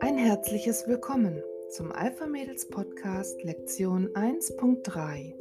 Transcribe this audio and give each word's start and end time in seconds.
Ein 0.00 0.18
herzliches 0.18 0.88
Willkommen 0.88 1.42
zum 1.68 1.92
Alpha 1.92 2.26
Mädels 2.26 2.68
Podcast 2.68 3.44
Lektion 3.44 4.08
1.3. 4.08 5.34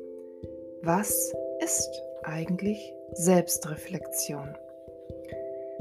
Was 0.84 1.34
ist 1.64 2.04
eigentlich 2.22 2.94
Selbstreflexion? 3.14 4.56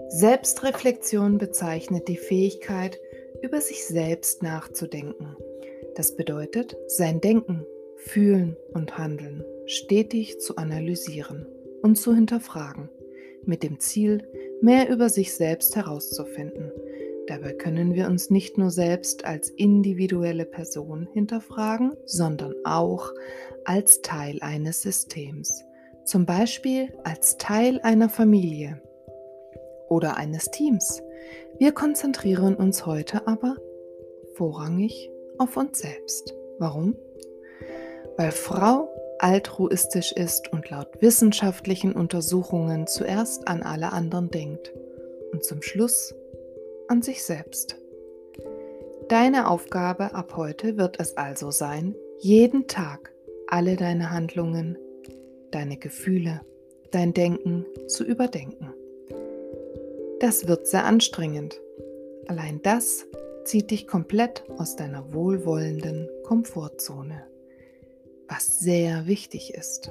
Selbstreflexion 0.08 1.36
bezeichnet 1.36 2.08
die 2.08 2.16
Fähigkeit, 2.16 2.98
über 3.42 3.60
sich 3.60 3.84
selbst 3.84 4.42
nachzudenken. 4.42 5.36
Das 5.94 6.16
bedeutet, 6.16 6.74
sein 6.86 7.20
Denken, 7.20 7.66
Fühlen 7.96 8.56
und 8.72 8.96
Handeln 8.96 9.44
stetig 9.66 10.40
zu 10.40 10.56
analysieren 10.56 11.46
und 11.82 11.96
zu 11.96 12.14
hinterfragen, 12.14 12.88
mit 13.44 13.62
dem 13.62 13.80
Ziel, 13.80 14.22
mehr 14.60 14.88
über 14.88 15.08
sich 15.08 15.34
selbst 15.34 15.76
herauszufinden. 15.76 16.72
Dabei 17.26 17.52
können 17.52 17.94
wir 17.94 18.06
uns 18.06 18.30
nicht 18.30 18.56
nur 18.56 18.70
selbst 18.70 19.24
als 19.24 19.50
individuelle 19.50 20.46
Person 20.46 21.08
hinterfragen, 21.12 21.92
sondern 22.06 22.54
auch 22.64 23.12
als 23.64 24.00
Teil 24.00 24.38
eines 24.40 24.80
Systems, 24.82 25.64
zum 26.04 26.24
Beispiel 26.24 26.92
als 27.04 27.36
Teil 27.36 27.80
einer 27.82 28.08
Familie 28.08 28.80
oder 29.90 30.16
eines 30.16 30.50
Teams. 30.50 31.02
Wir 31.58 31.72
konzentrieren 31.72 32.54
uns 32.54 32.86
heute 32.86 33.26
aber 33.26 33.56
vorrangig 34.34 35.10
auf 35.36 35.56
uns 35.56 35.80
selbst. 35.80 36.34
Warum? 36.58 36.96
Weil 38.16 38.32
Frau 38.32 38.88
altruistisch 39.20 40.12
ist 40.12 40.52
und 40.52 40.70
laut 40.70 41.00
wissenschaftlichen 41.00 41.92
Untersuchungen 41.92 42.86
zuerst 42.86 43.48
an 43.48 43.62
alle 43.62 43.92
anderen 43.92 44.30
denkt 44.30 44.72
und 45.32 45.44
zum 45.44 45.62
Schluss 45.62 46.14
an 46.88 47.02
sich 47.02 47.22
selbst. 47.22 47.76
Deine 49.08 49.48
Aufgabe 49.48 50.14
ab 50.14 50.34
heute 50.36 50.76
wird 50.76 51.00
es 51.00 51.16
also 51.16 51.50
sein, 51.50 51.94
jeden 52.18 52.66
Tag 52.66 53.12
alle 53.46 53.76
deine 53.76 54.10
Handlungen, 54.10 54.76
deine 55.50 55.78
Gefühle, 55.78 56.42
dein 56.90 57.14
Denken 57.14 57.64
zu 57.86 58.04
überdenken. 58.04 58.74
Das 60.20 60.48
wird 60.48 60.66
sehr 60.66 60.84
anstrengend. 60.84 61.60
Allein 62.26 62.60
das 62.62 63.06
zieht 63.44 63.70
dich 63.70 63.86
komplett 63.86 64.44
aus 64.58 64.76
deiner 64.76 65.14
wohlwollenden 65.14 66.08
Komfortzone, 66.24 67.22
was 68.28 68.60
sehr 68.60 69.06
wichtig 69.06 69.54
ist. 69.54 69.90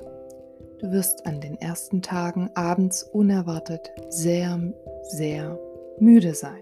Du 0.79 0.91
wirst 0.91 1.25
an 1.25 1.41
den 1.41 1.59
ersten 1.59 2.01
Tagen 2.01 2.51
abends 2.53 3.03
unerwartet 3.03 3.91
sehr, 4.09 4.61
sehr 5.09 5.59
müde 5.99 6.35
sein. 6.35 6.61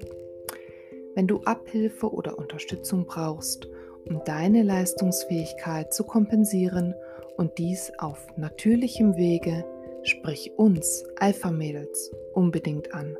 Wenn 1.16 1.28
du 1.28 1.42
Abhilfe 1.44 2.12
oder 2.12 2.38
Unterstützung 2.38 3.06
brauchst, 3.06 3.68
um 4.08 4.22
deine 4.24 4.64
Leistungsfähigkeit 4.64 5.94
zu 5.94 6.04
kompensieren 6.04 6.94
und 7.38 7.58
dies 7.58 7.92
auf 7.98 8.26
natürlichem 8.38 9.18
Wege, 9.18 9.66
sprich 10.04 10.52
uns 10.58 11.04
Alpha-Mädels 11.18 12.12
unbedingt 12.34 12.94
an. 12.94 13.18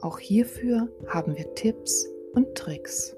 Auch 0.00 0.18
hierfür 0.18 0.88
haben 1.06 1.36
wir 1.36 1.54
Tipps 1.54 2.08
und 2.32 2.54
Tricks. 2.56 3.16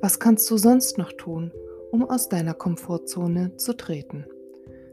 Was 0.00 0.20
kannst 0.20 0.50
du 0.50 0.58
sonst 0.58 0.98
noch 0.98 1.12
tun, 1.12 1.52
um 1.90 2.08
aus 2.08 2.28
deiner 2.28 2.54
Komfortzone 2.54 3.56
zu 3.56 3.74
treten? 3.76 4.26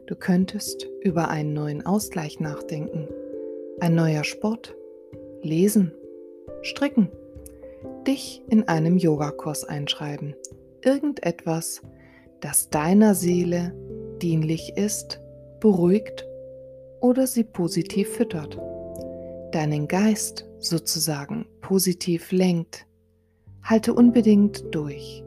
Du 0.06 0.16
könntest 0.16 0.88
über 1.00 1.28
einen 1.28 1.52
neuen 1.52 1.84
Ausgleich 1.86 2.40
nachdenken, 2.40 3.08
ein 3.80 3.94
neuer 3.94 4.24
Sport, 4.24 4.76
lesen, 5.42 5.92
stricken, 6.62 7.08
dich 8.06 8.42
in 8.48 8.68
einem 8.68 8.98
Yogakurs 8.98 9.64
einschreiben, 9.64 10.34
irgendetwas, 10.82 11.82
das 12.40 12.70
deiner 12.70 13.14
Seele 13.14 13.74
dienlich 14.20 14.76
ist, 14.76 15.20
beruhigt 15.60 16.26
oder 17.00 17.26
sie 17.26 17.44
positiv 17.44 18.08
füttert 18.10 18.58
deinen 19.54 19.86
Geist 19.86 20.46
sozusagen 20.58 21.46
positiv 21.60 22.32
lenkt, 22.32 22.86
halte 23.62 23.94
unbedingt 23.94 24.64
durch. 24.74 25.22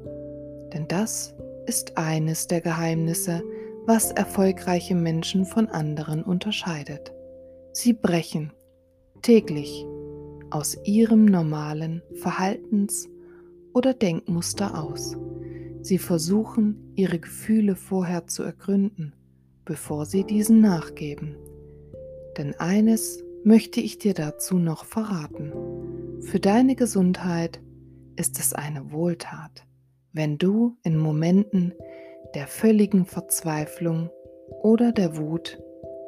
Denn 0.73 0.85
das 0.89 1.33
ist 1.67 1.97
eines 1.97 2.47
der 2.47 2.61
Geheimnisse, 2.61 3.43
was 3.85 4.11
erfolgreiche 4.11 4.95
Menschen 4.95 5.45
von 5.45 5.67
anderen 5.67 6.23
unterscheidet. 6.23 7.13
Sie 7.73 7.93
brechen 7.93 8.51
täglich 9.21 9.85
aus 10.49 10.77
ihrem 10.85 11.25
normalen 11.25 12.01
Verhaltens- 12.15 13.07
oder 13.73 13.93
Denkmuster 13.93 14.81
aus. 14.81 15.15
Sie 15.81 15.97
versuchen, 15.97 16.93
ihre 16.95 17.19
Gefühle 17.19 17.75
vorher 17.75 18.27
zu 18.27 18.43
ergründen, 18.43 19.13
bevor 19.65 20.05
sie 20.05 20.23
diesen 20.23 20.61
nachgeben. 20.61 21.35
Denn 22.37 22.55
eines 22.59 23.23
möchte 23.43 23.79
ich 23.79 23.97
dir 23.97 24.13
dazu 24.13 24.57
noch 24.57 24.85
verraten. 24.85 25.51
Für 26.21 26.39
deine 26.39 26.75
Gesundheit 26.75 27.61
ist 28.15 28.39
es 28.39 28.53
eine 28.53 28.91
Wohltat, 28.91 29.65
wenn 30.17 30.37
du 30.37 30.75
in 30.83 30.97
Momenten 30.97 31.73
der 32.35 32.47
völligen 32.47 33.05
Verzweiflung 33.05 34.09
oder 34.61 34.91
der 34.91 35.15
Wut 35.17 35.61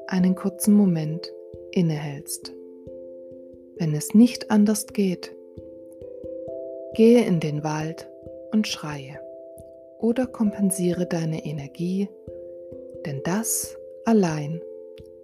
einen 0.07 0.35
kurzen 0.35 0.73
Moment 0.73 1.31
innehältst. 1.71 2.53
Wenn 3.77 3.93
es 3.93 4.13
nicht 4.13 4.51
anders 4.51 4.87
geht, 4.87 5.35
gehe 6.95 7.23
in 7.23 7.39
den 7.39 7.63
Wald 7.63 8.09
und 8.51 8.67
schreie 8.67 9.19
oder 9.99 10.27
kompensiere 10.27 11.05
deine 11.05 11.45
Energie, 11.45 12.09
denn 13.05 13.21
das 13.23 13.77
allein 14.05 14.61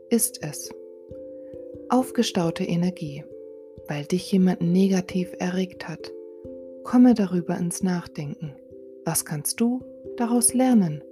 ist 0.10 0.42
es 0.44 0.70
aufgestaute 1.90 2.64
Energie, 2.64 3.24
weil 3.88 4.06
dich 4.06 4.32
jemand 4.32 4.62
negativ 4.62 5.34
erregt 5.40 5.88
hat. 5.88 6.12
Komme 6.84 7.14
darüber 7.14 7.58
ins 7.58 7.84
Nachdenken. 7.84 8.56
Was 9.06 9.24
kannst 9.24 9.62
du 9.62 9.82
daraus 10.18 10.54
lernen? 10.54 11.04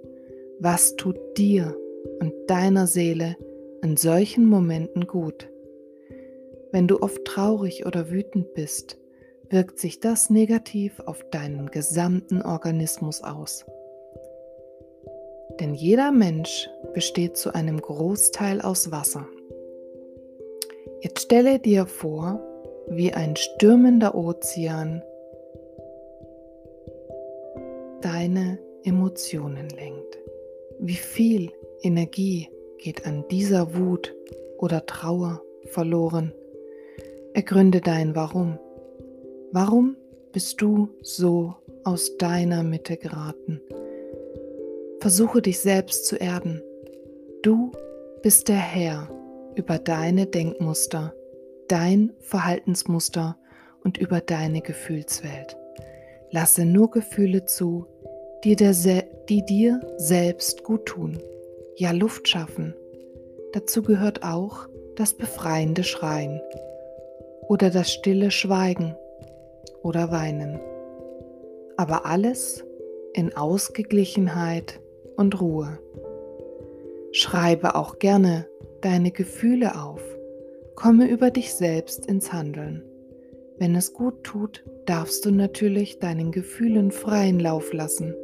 Was 0.58 0.96
tut 0.96 1.16
dir 1.36 1.76
und 2.20 2.32
deiner 2.48 2.88
Seele 2.88 3.36
in 3.82 3.96
solchen 3.96 4.46
Momenten 4.46 5.06
gut? 5.06 5.48
Wenn 6.72 6.88
du 6.88 7.00
oft 7.00 7.24
traurig 7.24 7.86
oder 7.86 8.10
wütend 8.10 8.52
bist, 8.54 8.98
wirkt 9.48 9.78
sich 9.78 10.00
das 10.00 10.28
negativ 10.28 10.98
auf 11.06 11.22
deinen 11.30 11.70
gesamten 11.70 12.42
Organismus 12.42 13.22
aus. 13.22 13.64
Denn 15.60 15.74
jeder 15.74 16.10
Mensch 16.10 16.68
besteht 16.94 17.36
zu 17.36 17.54
einem 17.54 17.80
Großteil 17.80 18.60
aus 18.60 18.90
Wasser. 18.90 19.28
Jetzt 21.00 21.20
stelle 21.22 21.60
dir 21.60 21.86
vor, 21.86 22.40
wie 22.88 23.12
ein 23.12 23.36
stürmender 23.36 24.16
Ozean 24.16 25.04
deine 28.04 28.58
Emotionen 28.82 29.70
lenkt. 29.70 30.18
Wie 30.78 30.94
viel 30.94 31.50
Energie 31.82 32.50
geht 32.78 33.06
an 33.06 33.24
dieser 33.30 33.74
Wut 33.74 34.14
oder 34.58 34.84
Trauer 34.84 35.42
verloren? 35.70 36.34
Ergründe 37.32 37.80
dein 37.80 38.14
Warum. 38.14 38.58
Warum 39.52 39.96
bist 40.32 40.60
du 40.60 40.90
so 41.00 41.54
aus 41.84 42.18
deiner 42.18 42.62
Mitte 42.62 42.98
geraten? 42.98 43.62
Versuche 45.00 45.40
dich 45.40 45.60
selbst 45.60 46.04
zu 46.04 46.16
erden. 46.16 46.62
Du 47.42 47.72
bist 48.22 48.48
der 48.48 48.56
Herr 48.56 49.08
über 49.54 49.78
deine 49.78 50.26
Denkmuster, 50.26 51.14
dein 51.68 52.12
Verhaltensmuster 52.20 53.38
und 53.82 53.96
über 53.96 54.20
deine 54.20 54.60
Gefühlswelt. 54.60 55.56
Lasse 56.30 56.64
nur 56.64 56.90
Gefühle 56.90 57.44
zu, 57.44 57.86
die 58.44 58.56
dir, 58.56 58.74
die 59.28 59.44
dir 59.44 59.80
selbst 59.96 60.64
gut 60.64 60.84
tun. 60.86 61.18
Ja, 61.76 61.92
Luft 61.92 62.28
schaffen. 62.28 62.74
Dazu 63.52 63.82
gehört 63.82 64.22
auch 64.22 64.68
das 64.96 65.14
befreiende 65.14 65.82
Schreien 65.82 66.40
oder 67.48 67.70
das 67.70 67.90
stille 67.90 68.30
Schweigen 68.30 68.94
oder 69.82 70.10
Weinen. 70.10 70.60
Aber 71.78 72.04
alles 72.04 72.64
in 73.14 73.34
Ausgeglichenheit 73.34 74.80
und 75.16 75.40
Ruhe. 75.40 75.78
Schreibe 77.12 77.76
auch 77.76 77.98
gerne 77.98 78.46
deine 78.82 79.10
Gefühle 79.10 79.80
auf. 79.80 80.02
Komme 80.74 81.08
über 81.08 81.30
dich 81.30 81.54
selbst 81.54 82.06
ins 82.06 82.32
Handeln. 82.32 82.84
Wenn 83.56 83.74
es 83.74 83.94
gut 83.94 84.24
tut, 84.24 84.64
darfst 84.84 85.24
du 85.24 85.30
natürlich 85.30 85.98
deinen 85.98 86.32
Gefühlen 86.32 86.90
freien 86.90 87.38
Lauf 87.38 87.72
lassen. 87.72 88.14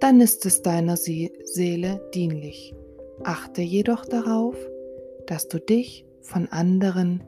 Dann 0.00 0.20
ist 0.20 0.44
es 0.44 0.62
deiner 0.62 0.96
Seele 0.96 2.00
dienlich. 2.12 2.74
Achte 3.24 3.62
jedoch 3.62 4.04
darauf, 4.04 4.56
dass 5.26 5.48
du 5.48 5.58
dich 5.58 6.06
von 6.20 6.48
anderen 6.48 7.24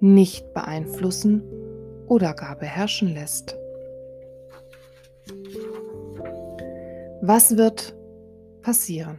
nicht 0.00 0.52
beeinflussen 0.54 1.42
oder 2.06 2.34
gar 2.34 2.56
beherrschen 2.56 3.14
lässt. 3.14 3.56
Was 7.22 7.56
wird 7.56 7.96
passieren? 8.62 9.18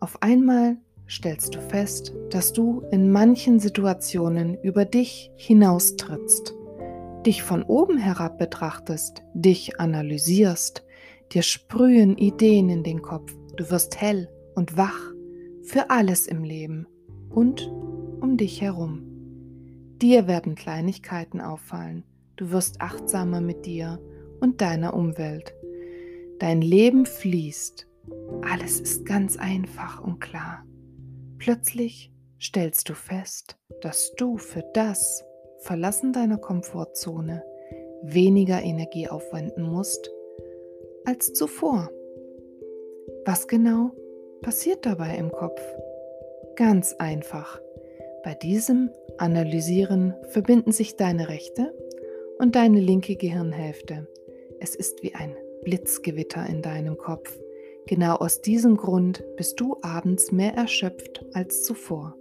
Auf 0.00 0.22
einmal 0.22 0.76
stellst 1.08 1.54
du 1.54 1.60
fest, 1.60 2.12
dass 2.30 2.52
du 2.52 2.82
in 2.90 3.10
manchen 3.10 3.60
Situationen 3.60 4.56
über 4.62 4.84
dich 4.84 5.30
hinaustrittst, 5.36 6.54
dich 7.26 7.42
von 7.42 7.62
oben 7.62 7.98
herab 7.98 8.38
betrachtest, 8.38 9.22
dich 9.34 9.78
analysierst, 9.78 10.84
dir 11.32 11.42
sprühen 11.42 12.16
Ideen 12.18 12.68
in 12.68 12.82
den 12.82 13.02
Kopf, 13.02 13.32
du 13.56 13.70
wirst 13.70 14.00
hell 14.00 14.28
und 14.54 14.76
wach 14.76 14.98
für 15.62 15.90
alles 15.90 16.26
im 16.26 16.42
Leben 16.42 16.86
und 17.28 17.68
um 18.20 18.36
dich 18.36 18.60
herum. 18.60 19.02
Dir 20.02 20.26
werden 20.26 20.54
Kleinigkeiten 20.54 21.40
auffallen, 21.40 22.04
du 22.36 22.50
wirst 22.50 22.80
achtsamer 22.80 23.40
mit 23.40 23.66
dir 23.66 24.00
und 24.40 24.60
deiner 24.60 24.94
Umwelt. 24.94 25.54
Dein 26.38 26.62
Leben 26.62 27.06
fließt, 27.06 27.86
alles 28.42 28.80
ist 28.80 29.04
ganz 29.04 29.36
einfach 29.36 30.02
und 30.02 30.20
klar. 30.20 30.64
Plötzlich 31.38 32.12
stellst 32.40 32.88
du 32.88 32.94
fest, 32.94 33.58
dass 33.82 34.12
du 34.16 34.38
für 34.38 34.64
das 34.74 35.22
Verlassen 35.60 36.12
deiner 36.12 36.38
Komfortzone 36.38 37.44
weniger 38.02 38.62
Energie 38.62 39.08
aufwenden 39.08 39.70
musst 39.70 40.10
als 41.04 41.32
zuvor. 41.32 41.90
Was 43.24 43.48
genau 43.48 43.92
passiert 44.42 44.86
dabei 44.86 45.16
im 45.16 45.30
Kopf? 45.30 45.60
Ganz 46.56 46.94
einfach. 46.98 47.60
Bei 48.22 48.34
diesem 48.34 48.90
Analysieren 49.18 50.14
verbinden 50.30 50.72
sich 50.72 50.96
deine 50.96 51.28
rechte 51.28 51.74
und 52.38 52.54
deine 52.54 52.80
linke 52.80 53.16
Gehirnhälfte. 53.16 54.08
Es 54.60 54.74
ist 54.74 55.02
wie 55.02 55.14
ein 55.14 55.34
Blitzgewitter 55.62 56.46
in 56.46 56.62
deinem 56.62 56.96
Kopf. 56.96 57.38
Genau 57.86 58.16
aus 58.16 58.40
diesem 58.40 58.76
Grund 58.76 59.24
bist 59.36 59.60
du 59.60 59.76
abends 59.82 60.32
mehr 60.32 60.54
erschöpft 60.54 61.24
als 61.32 61.62
zuvor. 61.62 62.16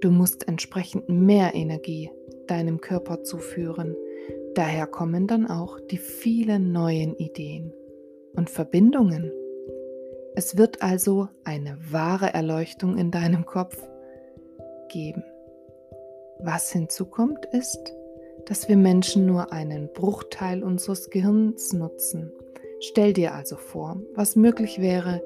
Du 0.00 0.10
musst 0.10 0.46
entsprechend 0.48 1.08
mehr 1.08 1.54
Energie 1.54 2.10
deinem 2.46 2.80
Körper 2.80 3.22
zuführen. 3.22 3.96
Daher 4.54 4.86
kommen 4.86 5.26
dann 5.26 5.46
auch 5.46 5.80
die 5.80 5.98
vielen 5.98 6.72
neuen 6.72 7.16
Ideen 7.16 7.72
und 8.34 8.50
Verbindungen. 8.50 9.32
Es 10.34 10.56
wird 10.56 10.82
also 10.82 11.28
eine 11.44 11.78
wahre 11.90 12.34
Erleuchtung 12.34 12.98
in 12.98 13.10
deinem 13.10 13.46
Kopf 13.46 13.76
geben. 14.88 15.24
Was 16.40 16.70
hinzukommt 16.72 17.46
ist, 17.52 17.94
dass 18.46 18.68
wir 18.68 18.76
Menschen 18.76 19.26
nur 19.26 19.52
einen 19.52 19.92
Bruchteil 19.92 20.62
unseres 20.62 21.10
Gehirns 21.10 21.72
nutzen 21.72 22.32
Stell 22.86 23.14
dir 23.14 23.34
also 23.34 23.56
vor, 23.56 23.96
was 24.14 24.36
möglich 24.36 24.78
wäre, 24.78 25.22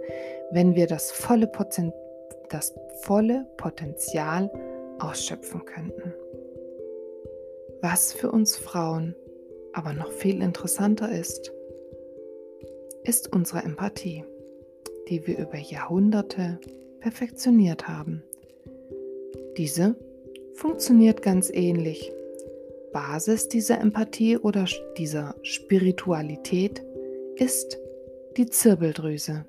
wenn 0.53 0.77
wir 0.77 0.87
das 0.87 1.11
volle, 1.11 1.49
Poten 1.49 1.93
das 2.51 2.73
volle 3.01 3.47
Potenzial 3.57 4.49
ausschöpfen 5.01 5.65
könnten. 5.65 6.15
Was 7.81 8.13
für 8.13 8.31
uns 8.31 8.57
Frauen 8.57 9.17
aber 9.73 9.93
noch 9.93 10.13
viel 10.13 10.41
interessanter 10.41 11.11
ist, 11.11 11.53
ist 13.09 13.33
unsere 13.33 13.61
Empathie, 13.61 14.23
die 15.09 15.27
wir 15.27 15.39
über 15.39 15.57
Jahrhunderte 15.57 16.61
perfektioniert 17.01 17.89
haben. 17.89 18.23
Diese 19.57 19.97
funktioniert 20.53 21.23
ganz 21.23 21.49
ähnlich. 21.49 22.13
Basis 22.93 23.49
dieser 23.49 23.81
Empathie 23.81 24.37
oder 24.37 24.67
dieser 24.99 25.35
Spiritualität 25.43 26.83
ist 27.37 27.79
die 28.37 28.47
Zirbeldrüse, 28.47 29.47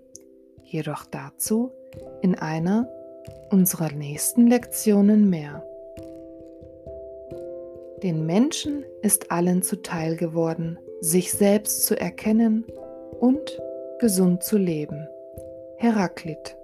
jedoch 0.64 1.06
dazu 1.06 1.72
in 2.22 2.36
einer 2.36 2.90
unserer 3.52 3.92
nächsten 3.92 4.48
Lektionen 4.48 5.30
mehr. 5.30 5.66
Den 8.04 8.26
Menschen 8.26 8.86
ist 9.02 9.32
allen 9.32 9.64
zuteil 9.64 10.16
geworden, 10.16 10.80
sich 11.02 11.34
selbst 11.34 11.86
zu 11.86 12.00
erkennen 12.00 12.64
und 13.20 13.60
gesund 14.00 14.44
zu 14.44 14.58
leben. 14.58 15.10
Heraklit 15.78 16.59